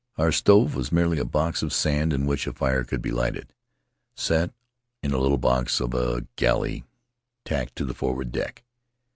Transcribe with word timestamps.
Our 0.17 0.31
stove 0.31 0.73
was 0.73 0.91
merely 0.91 1.19
a 1.19 1.23
box 1.25 1.61
of 1.61 1.71
sand 1.71 2.11
in 2.11 2.25
which 2.25 2.47
a 2.47 2.53
fire 2.53 2.83
could 2.83 3.03
be 3.03 3.11
lighted, 3.11 3.53
set 4.15 4.51
in 5.03 5.13
a 5.13 5.19
little 5.19 5.37
box 5.37 5.79
of 5.79 5.93
a 5.93 6.25
galley 6.37 6.85
tacked 7.45 7.75
to 7.75 7.85
the 7.85 7.93
forward 7.93 8.31
deck. 8.31 8.63